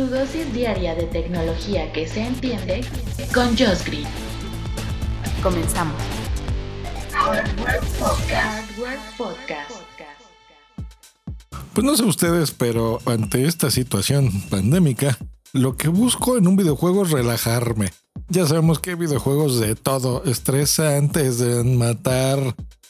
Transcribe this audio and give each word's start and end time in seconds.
Tu 0.00 0.06
dosis 0.06 0.50
diaria 0.54 0.94
de 0.94 1.02
tecnología 1.02 1.92
que 1.92 2.08
se 2.08 2.22
entiende 2.22 2.80
con 3.34 3.48
Josh 3.48 3.84
Green. 3.84 4.06
Comenzamos. 5.42 6.00
Hardware 7.12 7.80
Podcast. 7.98 8.32
Hardware 8.32 8.98
Podcast. 9.18 9.70
Pues 11.74 11.84
no 11.84 11.94
sé 11.98 12.04
ustedes, 12.04 12.50
pero 12.50 13.00
ante 13.04 13.44
esta 13.44 13.70
situación 13.70 14.30
pandémica, 14.48 15.18
lo 15.52 15.76
que 15.76 15.88
busco 15.88 16.38
en 16.38 16.48
un 16.48 16.56
videojuego 16.56 17.04
es 17.04 17.10
relajarme. 17.10 17.90
Ya 18.30 18.46
sabemos 18.46 18.78
que 18.78 18.92
hay 18.92 18.96
videojuegos 18.96 19.60
de 19.60 19.74
todo, 19.74 20.24
estresantes, 20.24 21.38
de 21.40 21.62
matar. 21.62 22.38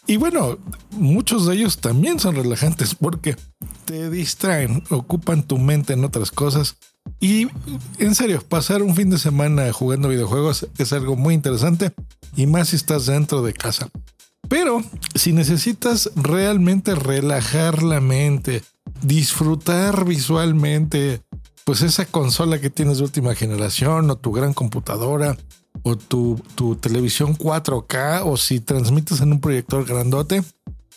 Y 0.07 0.17
bueno, 0.17 0.59
muchos 0.93 1.47
de 1.47 1.57
ellos 1.57 1.79
también 1.79 2.21
son 2.21 2.37
relajantes 2.37 2.95
porque 2.95 3.35
te 3.85 4.11
distraen, 4.11 4.85
ocupan 4.91 5.43
tu 5.43 5.59
mente 5.59 5.95
en 5.95 6.05
otras 6.05 6.31
cosas. 6.31 6.77
Y 7.21 7.49
en 7.99 8.15
serio, 8.15 8.43
pasar 8.49 8.83
un 8.83 8.97
fin 8.97 9.11
de 9.11 9.19
semana 9.19 9.71
jugando 9.73 10.09
videojuegos 10.09 10.67
es 10.79 10.93
algo 10.95 11.17
muy 11.17 11.35
interesante 11.35 11.93
y 12.35 12.47
más 12.47 12.69
si 12.69 12.77
estás 12.77 13.07
dentro 13.07 13.43
de 13.43 13.53
casa. 13.53 13.91
Pero 14.49 14.83
si 15.15 15.33
necesitas 15.33 16.11
realmente 16.17 16.95
relajar 16.95 17.83
la 17.83 18.01
mente, 18.01 18.63
disfrutar 19.03 20.07
visualmente, 20.07 21.21
pues 21.65 21.83
esa 21.83 22.07
consola 22.07 22.59
que 22.61 22.71
tienes 22.71 22.99
de 22.99 23.05
última 23.05 23.35
generación 23.35 24.11
o 24.11 24.17
tu 24.17 24.33
gran 24.33 24.55
computadora 24.55 25.37
o 25.83 25.97
tu, 25.97 26.41
tu 26.55 26.77
televisión 26.77 27.37
4K 27.37 28.23
o 28.25 28.37
si 28.37 28.61
transmites 28.61 29.21
en 29.21 29.33
un 29.33 29.41
proyector 29.41 29.85
grandote, 29.85 30.43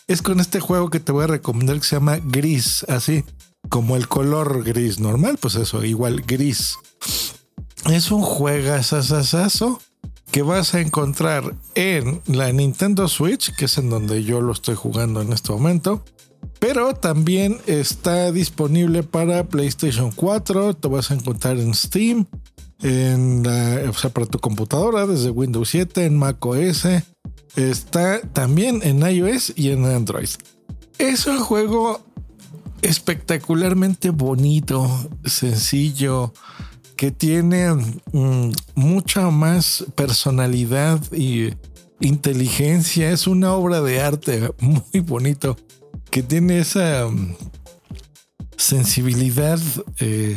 es 0.08 0.22
con 0.22 0.40
este 0.40 0.58
juego 0.58 0.90
que 0.90 1.00
te 1.00 1.12
voy 1.12 1.24
a 1.24 1.28
recomendar 1.28 1.76
que 1.76 1.84
se 1.84 1.96
llama 1.96 2.18
Gris, 2.22 2.84
así 2.88 3.24
como 3.74 3.96
el 3.96 4.06
color 4.06 4.62
gris 4.62 5.00
normal, 5.00 5.36
pues 5.40 5.56
eso, 5.56 5.82
igual 5.82 6.20
gris. 6.20 6.78
Es 7.90 8.12
un 8.12 8.22
juegazazazazo 8.22 9.80
que 10.30 10.42
vas 10.42 10.74
a 10.74 10.80
encontrar 10.80 11.56
en 11.74 12.20
la 12.26 12.52
Nintendo 12.52 13.08
Switch, 13.08 13.52
que 13.56 13.64
es 13.64 13.76
en 13.76 13.90
donde 13.90 14.22
yo 14.22 14.40
lo 14.40 14.52
estoy 14.52 14.76
jugando 14.76 15.22
en 15.22 15.32
este 15.32 15.50
momento. 15.50 16.04
Pero 16.60 16.94
también 16.94 17.58
está 17.66 18.30
disponible 18.30 19.02
para 19.02 19.42
PlayStation 19.42 20.12
4. 20.12 20.74
Te 20.74 20.86
vas 20.86 21.10
a 21.10 21.14
encontrar 21.14 21.58
en 21.58 21.74
Steam, 21.74 22.28
en 22.80 23.44
o 23.44 23.92
sea, 23.94 24.10
para 24.10 24.26
tu 24.26 24.38
computadora 24.38 25.08
desde 25.08 25.30
Windows 25.30 25.68
7, 25.68 26.04
en 26.04 26.16
Mac 26.16 26.46
OS. 26.46 26.86
Está 27.56 28.20
también 28.20 28.82
en 28.84 29.00
iOS 29.02 29.52
y 29.56 29.70
en 29.70 29.84
Android. 29.84 30.28
Es 30.98 31.26
un 31.26 31.40
juego 31.40 32.13
espectacularmente 32.84 34.10
bonito, 34.10 34.86
sencillo, 35.24 36.32
que 36.96 37.10
tiene 37.10 37.72
mm, 38.12 38.52
mucha 38.74 39.30
más 39.30 39.84
personalidad 39.94 41.00
y 41.12 41.54
inteligencia. 42.00 43.10
Es 43.10 43.26
una 43.26 43.54
obra 43.54 43.80
de 43.80 44.00
arte 44.00 44.50
muy 44.60 45.00
bonito 45.00 45.56
que 46.10 46.22
tiene 46.22 46.58
esa 46.58 47.08
mm, 47.08 47.36
sensibilidad 48.56 49.58
eh, 49.98 50.36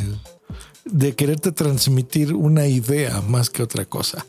de 0.86 1.14
quererte 1.14 1.52
transmitir 1.52 2.32
una 2.32 2.66
idea 2.66 3.20
más 3.20 3.50
que 3.50 3.62
otra 3.62 3.84
cosa. 3.84 4.24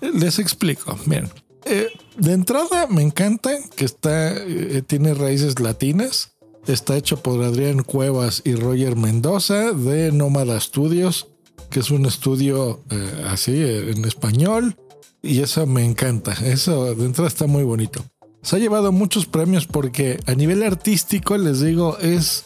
Les 0.00 0.38
explico. 0.38 0.96
Miren, 1.06 1.28
eh, 1.64 1.88
de 2.16 2.32
entrada 2.32 2.86
me 2.86 3.02
encanta 3.02 3.50
que 3.74 3.84
está, 3.84 4.32
eh, 4.36 4.80
tiene 4.86 5.12
raíces 5.12 5.58
latinas. 5.58 6.37
Está 6.68 6.98
hecho 6.98 7.22
por 7.22 7.42
Adrián 7.42 7.82
Cuevas 7.82 8.42
y 8.44 8.54
Roger 8.54 8.94
Mendoza 8.94 9.72
de 9.72 10.12
Nómada 10.12 10.60
Studios, 10.60 11.28
que 11.70 11.80
es 11.80 11.90
un 11.90 12.04
estudio 12.04 12.82
eh, 12.90 13.24
así 13.26 13.52
eh, 13.52 13.90
en 13.90 14.04
español. 14.04 14.76
Y 15.22 15.40
eso 15.40 15.66
me 15.66 15.82
encanta. 15.82 16.32
Eso 16.32 16.94
de 16.94 17.06
entrada 17.06 17.26
está 17.26 17.46
muy 17.46 17.64
bonito. 17.64 18.04
Se 18.42 18.56
ha 18.56 18.58
llevado 18.58 18.92
muchos 18.92 19.24
premios 19.24 19.66
porque 19.66 20.20
a 20.26 20.34
nivel 20.34 20.62
artístico, 20.62 21.38
les 21.38 21.62
digo, 21.62 21.96
es 22.00 22.44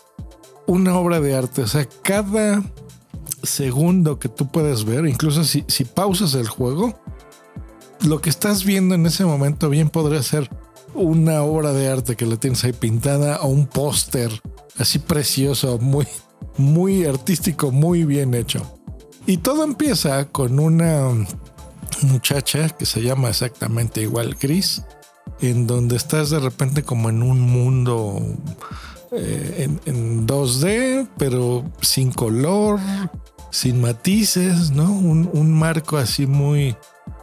una 0.69 0.97
obra 0.97 1.21
de 1.21 1.34
arte. 1.34 1.62
O 1.62 1.66
sea, 1.66 1.89
cada 2.03 2.62
segundo 3.43 4.21
que 4.21 4.28
tú 4.28 4.53
puedes 4.53 4.84
ver, 4.84 5.04
incluso 5.04 5.43
si, 5.43 5.65
si 5.66 5.84
pausas 5.84 6.34
el 6.34 6.47
juego, 6.47 6.97
lo 8.06 8.21
que 8.21 8.31
estás 8.31 8.65
viendo 8.65 8.94
en 8.94 9.04
ese 9.04 9.25
momento 9.25 9.69
bien 9.69 9.89
podría 9.89 10.22
ser 10.22 10.49
una 10.94 11.42
obra 11.42 11.72
de 11.72 11.88
arte 11.88 12.16
que 12.16 12.26
la 12.26 12.36
tienes 12.36 12.64
ahí 12.64 12.72
pintada 12.72 13.41
o 13.41 13.48
un 13.48 13.66
póster 13.66 14.30
así 14.78 14.98
precioso, 14.98 15.78
muy, 15.78 16.06
muy 16.56 17.04
artístico, 17.04 17.70
muy 17.70 18.04
bien 18.04 18.34
hecho. 18.34 18.62
Y 19.26 19.38
todo 19.38 19.64
empieza 19.64 20.25
con 20.26 20.58
una 20.58 21.08
muchacha 22.03 22.69
que 22.70 22.86
se 22.86 23.03
llama 23.03 23.28
exactamente 23.28 24.03
igual 24.03 24.36
Gris, 24.41 24.82
en 25.41 25.66
donde 25.66 25.97
estás 25.97 26.30
de 26.30 26.41
repente 26.41 26.82
como 26.82 27.09
en 27.09 27.22
un 27.22 27.41
mundo 27.41 28.20
eh, 29.12 29.56
en, 29.59 29.80
en 29.84 30.26
2D, 30.26 31.09
pero 31.19 31.64
sin 31.80 32.12
color, 32.12 32.80
sin 33.50 33.80
matices, 33.80 34.70
¿no? 34.70 34.91
Un, 34.91 35.30
un 35.32 35.53
marco 35.53 35.98
así 35.98 36.26
muy 36.26 36.76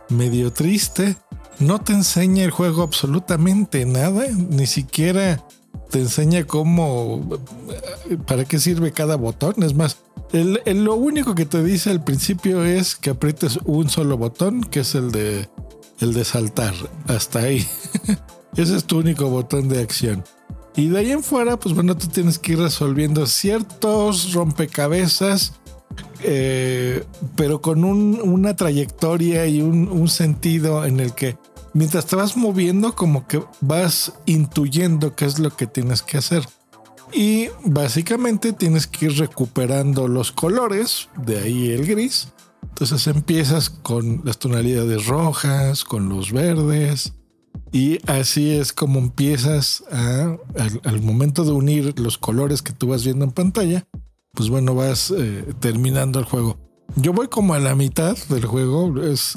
medio 0.09 0.53
triste. 0.53 1.17
No 1.59 1.79
te 1.81 1.93
enseña 1.93 2.43
el 2.45 2.51
juego 2.51 2.83
absolutamente 2.83 3.85
nada, 3.85 4.25
ni 4.31 4.65
siquiera 4.65 5.43
te 5.89 5.99
enseña 5.99 6.45
cómo, 6.45 7.27
para 8.27 8.45
qué 8.45 8.59
sirve 8.59 8.91
cada 8.91 9.15
botón. 9.17 9.55
Es 9.63 9.73
más, 9.73 9.97
lo 10.31 10.95
único 10.95 11.35
que 11.35 11.45
te 11.45 11.61
dice 11.63 11.89
al 11.89 12.03
principio 12.03 12.63
es 12.63 12.95
que 12.95 13.09
aprietes 13.09 13.59
un 13.65 13.89
solo 13.89 14.17
botón, 14.17 14.61
que 14.61 14.81
es 14.81 14.95
el 14.95 15.11
de, 15.11 15.49
el 15.99 16.13
de 16.13 16.23
saltar. 16.23 16.73
Hasta 17.07 17.39
ahí. 17.39 17.67
Ese 18.55 18.77
es 18.77 18.85
tu 18.85 18.99
único 18.99 19.29
botón 19.29 19.67
de 19.67 19.81
acción. 19.81 20.23
Y 20.75 20.87
de 20.87 20.99
ahí 20.99 21.11
en 21.11 21.23
fuera, 21.23 21.57
pues 21.59 21.75
bueno, 21.75 21.97
tú 21.97 22.07
tienes 22.07 22.39
que 22.39 22.53
ir 22.53 22.59
resolviendo 22.59 23.25
ciertos 23.27 24.31
rompecabezas 24.33 25.53
eh, 26.21 27.03
pero 27.35 27.61
con 27.61 27.83
un- 27.83 28.19
una 28.23 28.55
trayectoria 28.55 29.47
y 29.47 29.61
un 29.61 30.07
sentido 30.07 30.85
en 30.85 30.99
el 30.99 31.13
que 31.13 31.37
mientras 31.73 32.05
te 32.05 32.15
vas 32.15 32.37
moviendo 32.37 32.95
como 32.95 33.27
que 33.27 33.43
vas 33.61 34.13
intuyendo 34.25 35.15
qué 35.15 35.25
es 35.25 35.39
lo 35.39 35.55
que 35.55 35.67
tienes 35.67 36.01
que 36.01 36.17
hacer. 36.17 36.43
Y 37.11 37.47
básicamente 37.63 38.53
tienes 38.53 38.85
que 38.85 39.07
ir 39.07 39.17
recuperando 39.17 40.07
los 40.07 40.31
colores, 40.31 41.09
de 41.17 41.39
ahí 41.39 41.71
el 41.71 41.87
gris. 41.87 42.29
Entonces 42.61 43.07
empiezas 43.07 43.69
con 43.69 44.21
las 44.23 44.37
tonalidades 44.37 45.07
rojas, 45.07 45.83
con 45.83 46.09
los 46.09 46.31
verdes. 46.31 47.13
Y 47.71 47.99
así 48.09 48.51
es 48.51 48.73
como 48.73 48.99
empiezas 48.99 49.83
al 49.91 51.01
momento 51.01 51.43
de 51.43 51.51
unir 51.51 51.99
los 51.99 52.17
colores 52.17 52.61
que 52.61 52.73
tú 52.73 52.87
vas 52.87 53.03
viendo 53.03 53.25
en 53.25 53.31
pantalla, 53.31 53.87
pues 54.33 54.49
bueno, 54.49 54.75
vas 54.75 55.11
eh, 55.15 55.45
terminando 55.59 56.19
el 56.19 56.25
juego. 56.25 56.57
Yo 56.95 57.13
voy 57.13 57.27
como 57.27 57.53
a 57.53 57.59
la 57.59 57.75
mitad 57.75 58.17
del 58.29 58.45
juego. 58.45 59.01
Es, 59.01 59.33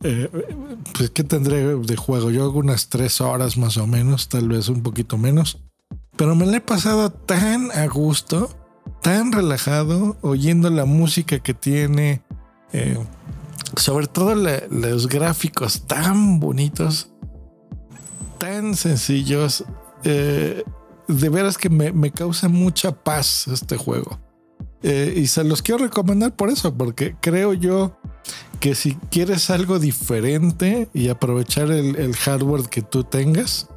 pues, 0.00 1.10
¿qué 1.10 1.24
tendré 1.24 1.76
de 1.76 1.96
juego? 1.96 2.30
Yo 2.30 2.44
hago 2.44 2.58
unas 2.58 2.88
tres 2.88 3.20
horas 3.20 3.56
más 3.56 3.76
o 3.76 3.86
menos, 3.86 4.28
tal 4.28 4.48
vez 4.48 4.68
un 4.68 4.82
poquito 4.82 5.18
menos. 5.18 5.62
Pero 6.16 6.34
me 6.34 6.46
la 6.46 6.58
he 6.58 6.60
pasado 6.60 7.10
tan 7.10 7.70
a 7.72 7.86
gusto, 7.86 8.50
tan 9.02 9.32
relajado, 9.32 10.16
oyendo 10.22 10.70
la 10.70 10.84
música 10.84 11.38
que 11.40 11.54
tiene. 11.54 12.22
eh, 12.72 12.98
sobre 13.76 14.06
todo 14.06 14.34
los 14.34 15.08
gráficos 15.08 15.86
tan 15.86 16.40
bonitos, 16.40 17.10
tan 18.38 18.74
sencillos. 18.74 19.64
eh, 20.04 20.62
de 21.08 21.28
veras 21.28 21.56
que 21.56 21.68
me, 21.70 21.92
me 21.92 22.10
causa 22.10 22.48
mucha 22.48 22.92
paz 22.92 23.46
este 23.48 23.76
juego. 23.76 24.18
Eh, 24.82 25.14
y 25.16 25.26
se 25.26 25.44
los 25.44 25.62
quiero 25.62 25.84
recomendar 25.84 26.34
por 26.34 26.50
eso, 26.50 26.74
porque 26.74 27.16
creo 27.20 27.52
yo 27.54 27.96
que 28.60 28.74
si 28.74 28.94
quieres 29.10 29.50
algo 29.50 29.78
diferente 29.78 30.88
y 30.92 31.08
aprovechar 31.08 31.70
el, 31.70 32.14
hardware 32.14 32.68
que 32.68 32.82
tú 32.82 33.04
tengas, 33.04 33.68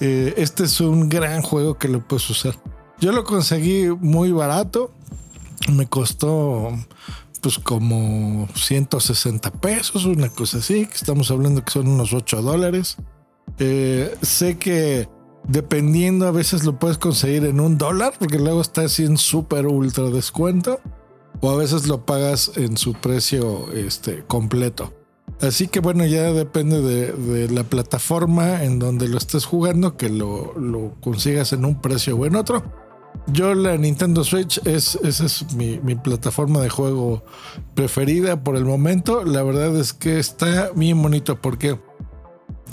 eh, 0.00 0.34
este 0.36 0.64
es 0.64 0.80
un 0.80 1.08
gran 1.08 1.42
juego 1.42 1.78
que 1.78 1.88
lo 1.88 2.06
puedes 2.06 2.28
usar. 2.30 2.54
Yo 3.00 3.12
lo 3.12 3.24
conseguí 3.24 3.88
muy 3.88 4.32
barato, 4.32 4.92
me 5.72 5.86
costó 5.86 6.70
pues 7.40 7.58
como 7.58 8.48
160 8.54 9.50
pesos, 9.54 10.04
una 10.04 10.28
cosa 10.28 10.58
así, 10.58 10.86
que 10.86 10.94
estamos 10.94 11.30
hablando 11.30 11.64
que 11.64 11.72
son 11.72 11.88
unos 11.88 12.12
8 12.12 12.40
dólares. 12.40 12.96
Eh, 13.58 14.16
sé 14.22 14.58
que 14.58 15.08
dependiendo 15.48 16.28
a 16.28 16.30
veces 16.30 16.64
lo 16.64 16.78
puedes 16.78 16.98
conseguir 16.98 17.44
en 17.44 17.58
un 17.58 17.78
dólar, 17.78 18.14
porque 18.18 18.38
luego 18.38 18.60
está 18.60 18.82
así 18.82 19.04
en 19.04 19.18
súper 19.18 19.66
ultra 19.66 20.04
descuento, 20.04 20.80
o 21.42 21.50
a 21.50 21.56
veces 21.56 21.88
lo 21.88 22.06
pagas 22.06 22.52
en 22.56 22.76
su 22.78 22.94
precio 22.94 23.70
este, 23.72 24.24
completo. 24.26 24.94
Así 25.40 25.66
que 25.66 25.80
bueno, 25.80 26.06
ya 26.06 26.32
depende 26.32 26.80
de, 26.80 27.48
la 27.48 27.64
plataforma 27.64 28.62
en 28.62 28.78
donde 28.78 29.08
lo 29.08 29.18
estés 29.18 29.44
jugando, 29.44 29.96
que 29.96 30.08
lo, 30.08 30.56
lo 30.58 30.94
consigas 31.00 31.52
en 31.52 31.64
un 31.64 31.80
precio 31.80 32.16
o 32.16 32.26
en 32.26 32.36
otro. 32.36 32.62
Yo 33.26 33.54
la 33.54 33.76
Nintendo 33.76 34.22
Switch 34.22 34.60
es, 34.64 34.96
esa 35.02 35.26
es 35.26 35.52
mi, 35.54 35.80
mi, 35.80 35.96
plataforma 35.96 36.60
de 36.60 36.70
juego 36.70 37.24
preferida 37.74 38.42
por 38.42 38.56
el 38.56 38.64
momento. 38.64 39.24
La 39.24 39.42
verdad 39.42 39.76
es 39.76 39.92
que 39.92 40.20
está 40.20 40.70
bien 40.76 41.02
bonito 41.02 41.40
porque, 41.40 41.78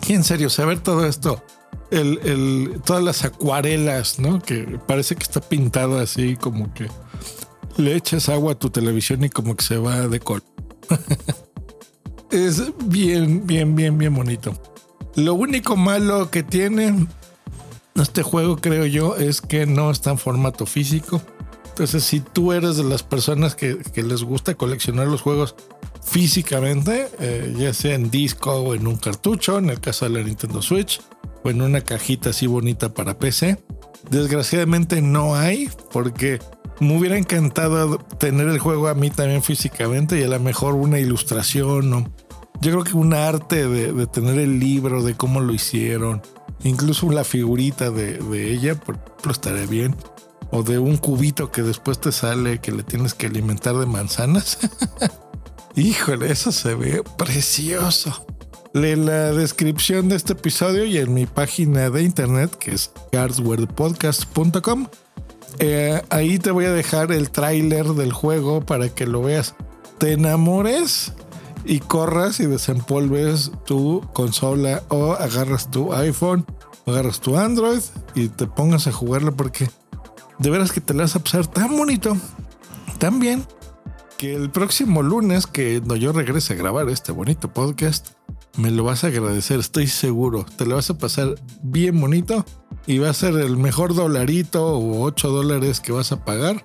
y 0.07 0.13
en 0.13 0.24
serio, 0.24 0.50
saber 0.50 0.80
todo 0.80 1.07
esto, 1.07 1.44
el, 1.89 2.19
el, 2.24 2.81
todas 2.86 3.04
las 3.04 3.25
acuarelas, 3.25 4.19
¿no? 4.19 4.39
Que 4.39 4.80
parece 4.86 5.16
que 5.16 5.24
está 5.24 5.42
pintado 5.42 5.98
así 6.00 6.36
como 6.36 6.71
que 6.74 6.88
le 7.80 7.96
echas 7.96 8.30
agua 8.30 8.54
a 8.54 8.60
tu 8.60 8.70
televisión 8.70 9.24
y 9.24 9.30
como 9.30 9.56
que 9.56 9.64
se 9.64 9.78
va 9.78 10.08
de 10.08 10.20
col. 10.20 10.44
es 12.31 12.72
bien, 12.86 13.46
bien, 13.46 13.76
bien, 13.76 13.98
bien 13.98 14.14
bonito. 14.14 14.54
Lo 15.16 15.34
único 15.34 15.76
malo 15.76 16.30
que 16.30 16.44
tiene 16.44 17.08
este 17.96 18.24
juego, 18.24 18.58
creo 18.58 18.86
yo, 18.86 19.16
es 19.16 19.42
que 19.42 19.66
no 19.66 19.92
está 19.92 20.12
en 20.12 20.18
formato 20.18 20.66
físico. 20.66 21.22
Entonces, 21.70 22.04
si 22.04 22.20
tú 22.20 22.52
eres 22.52 22.78
de 22.78 22.84
las 22.84 23.04
personas 23.04 23.56
que, 23.56 23.80
les 23.96 24.24
gusta 24.24 24.56
coleccionar 24.56 25.08
los 25.08 25.22
juegos 25.22 25.56
físicamente, 26.04 27.08
eh, 27.20 27.54
ya 27.58 27.74
sea 27.74 27.96
en 27.96 28.12
disco 28.12 28.52
o 28.54 28.76
en 28.76 28.88
un 28.88 28.98
cartucho, 28.98 29.58
en 29.58 29.70
el 29.70 29.80
caso 29.80 30.06
de 30.06 30.12
la 30.12 30.24
Nintendo 30.24 30.62
Switch, 30.62 31.02
o 31.44 31.50
en 31.50 31.62
una 31.62 31.81
cajita 31.81 32.31
así 32.31 32.48
bonita 32.48 32.94
para 32.94 33.18
PC, 33.18 33.58
desgraciadamente 34.10 35.02
no 35.02 35.36
hay, 35.36 35.70
porque 35.92 36.40
me 36.80 36.98
hubiera 36.98 37.18
encantado 37.18 37.98
tener 37.98 38.48
el 38.48 38.60
juego 38.60 38.88
a 38.88 38.94
mí 38.94 39.10
también 39.10 39.44
físicamente 39.44 40.20
y 40.20 40.24
a 40.24 40.28
lo 40.28 40.40
mejor 40.40 40.76
una 40.76 41.00
ilustración 41.00 41.94
o 41.94 42.10
yo 42.62 42.72
creo 42.72 42.84
que 42.84 42.98
un 42.98 43.14
arte 43.14 43.68
de, 43.68 44.08
tener 44.08 44.38
el 44.38 44.60
libro 44.60 45.02
de 45.04 45.16
cómo 45.16 45.40
lo 45.40 45.54
hicieron 45.54 46.22
incluso 46.64 47.10
la 47.12 47.24
figurita 47.24 47.90
de, 47.90 48.20
ella, 48.52 48.76
por 48.76 48.96
ejemplo, 48.96 49.31
estaría 49.31 49.66
bien. 49.66 49.96
O 50.52 50.64
de 50.64 50.80
un 50.80 50.98
cubito 50.98 51.52
que 51.52 51.62
después 51.62 52.02
te 52.02 52.12
sale 52.12 52.60
que 52.60 52.72
le 52.72 52.84
tienes 52.84 53.14
que 53.14 53.28
alimentar 53.28 53.78
de 53.78 53.86
manzanas. 53.86 54.58
Híjole, 55.76 56.31
eso 56.31 56.52
se 56.52 56.74
ve 56.74 57.04
precioso. 57.18 58.26
Lee 58.74 58.96
la 58.96 59.31
descripción 59.31 60.10
de 60.10 60.16
este 60.16 60.34
episodio 60.34 60.86
y 60.86 60.98
en 60.98 61.14
mi 61.14 61.26
página 61.26 61.90
de 61.90 62.04
internet 62.04 62.56
que 62.56 62.72
es 62.72 62.92
cardswordpodcast.com. 63.12 64.88
Eh, 65.57 66.01
ahí 66.10 66.40
te 66.40 66.51
voy 66.51 66.66
a 66.66 66.72
dejar 66.72 67.12
el 67.12 67.31
tráiler 67.31 67.88
del 67.88 68.13
juego 68.13 68.62
para 68.62 68.90
que 68.90 69.07
lo 69.07 69.24
veas. 69.24 69.56
Te 69.98 70.13
enamores 70.13 71.13
y 71.66 71.80
corras 71.80 72.40
y 72.40 72.46
desempolves 72.46 73.51
tu 73.66 74.01
consola 74.13 74.84
o 74.90 75.13
agarras 75.13 75.69
tu 75.72 75.94
iPhone 75.94 76.46
o 76.86 76.92
agarras 76.92 77.19
tu 77.19 77.38
Android 77.38 77.81
y 78.16 78.30
te 78.30 78.48
pongas 78.48 78.88
a 78.88 78.92
jugarlo 78.92 79.36
porque 79.36 79.69
de 80.38 80.50
veras 80.50 80.72
que 80.72 80.81
te 80.81 80.94
la 80.94 81.04
vas 81.04 81.16
a 81.16 81.19
pasar 81.19 81.48
tan 81.48 81.75
bonito, 81.75 82.16
tan 82.98 83.19
bien, 83.19 83.45
que 84.18 84.36
el 84.36 84.50
próximo 84.50 85.02
lunes 85.04 85.48
que 85.48 85.81
yo 86.00 86.12
regrese 86.13 86.54
a 86.54 86.57
grabar 86.57 86.90
este 86.90 87.12
bonito 87.12 87.54
podcast, 87.54 88.10
me 88.57 88.72
lo 88.72 88.84
vas 88.84 89.04
a 89.04 89.07
agradecer, 89.07 89.60
estoy 89.60 89.88
seguro. 89.88 90.45
Te 90.57 90.66
lo 90.66 90.75
vas 90.75 90.90
a 90.90 90.98
pasar 90.98 91.36
bien 91.62 92.00
bonito 92.00 92.45
y 92.89 92.97
va 92.97 93.12
a 93.12 93.13
ser 93.13 93.36
el 93.36 93.56
mejor 93.56 93.94
dolarito 93.94 94.65
o 94.65 95.03
8 95.03 95.30
dólares 95.30 95.80
que 95.80 95.91
vas 95.91 96.12
a 96.12 96.25
pagar 96.25 96.59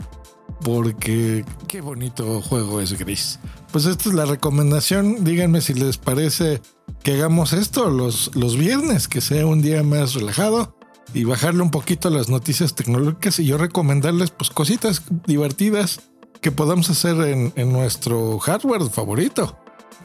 porque 0.62 1.44
qué 1.68 1.82
bonito 1.82 2.40
juego 2.40 2.80
es 2.80 2.98
Gris. 2.98 3.38
Pues 3.70 3.84
esta 3.84 4.08
es 4.08 4.14
la 4.14 4.24
recomendación. 4.24 5.22
Díganme 5.22 5.60
si 5.60 5.74
les 5.74 5.98
parece 5.98 6.62
que 7.02 7.12
hagamos 7.12 7.52
esto 7.52 7.90
los, 7.90 8.34
los 8.34 8.56
viernes, 8.56 9.06
que 9.06 9.20
sea 9.20 9.44
un 9.44 9.60
día 9.60 9.82
más 9.82 10.14
relajado 10.14 10.74
y 11.12 11.24
bajarle 11.24 11.60
un 11.60 11.70
poquito 11.70 12.08
las 12.08 12.30
noticias 12.30 12.74
tecnológicas 12.74 13.38
y 13.38 13.44
yo 13.44 13.58
recomendarles 13.58 14.30
pues 14.30 14.48
cositas 14.48 15.02
divertidas 15.26 16.00
que 16.40 16.50
podamos 16.50 16.88
hacer 16.88 17.16
en, 17.28 17.52
en 17.56 17.70
nuestro 17.70 18.38
hardware 18.38 18.88
favorito. 18.88 19.58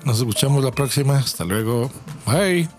Nos 0.04 0.20
escuchamos 0.20 0.66
la 0.66 0.72
próxima. 0.72 1.18
Hasta 1.18 1.46
luego. 1.46 1.90
Bye. 2.26 2.79